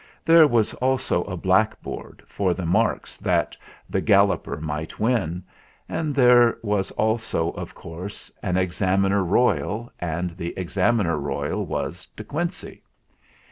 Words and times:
There 0.25 0.47
was 0.47 0.73
also 0.73 1.23
a 1.25 1.37
blackboard 1.37 2.23
for 2.25 2.55
the 2.55 2.65
marks 2.65 3.17
that 3.17 3.55
the 3.87 4.01
Gal 4.01 4.25
loper 4.25 4.59
might 4.59 4.99
win. 4.99 5.43
And 5.87 6.15
there 6.15 6.57
was 6.63 6.89
also, 6.93 7.51
of 7.51 7.75
course, 7.75 8.31
an 8.41 8.57
Examiner 8.57 9.23
Royal, 9.23 9.91
and 9.99 10.35
the 10.37 10.55
Examiner 10.57 11.19
Royal 11.19 11.63
was 11.67 12.07
De 12.15 12.23
Quincey. 12.23 12.81